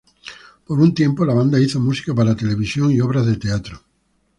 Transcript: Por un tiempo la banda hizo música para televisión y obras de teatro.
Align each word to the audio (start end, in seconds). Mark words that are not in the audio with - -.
Por 0.65 0.79
un 0.79 0.95
tiempo 0.95 1.23
la 1.25 1.35
banda 1.35 1.59
hizo 1.59 1.79
música 1.79 2.11
para 2.15 2.35
televisión 2.35 2.89
y 2.91 2.99
obras 3.01 3.27
de 3.27 3.37
teatro. 3.37 3.79